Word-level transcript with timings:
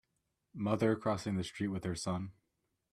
Mother 0.55 0.95
crossing 0.95 1.35
the 1.35 1.43
street 1.43 1.67
with 1.67 1.83
her 1.83 1.93
son. 1.93 2.31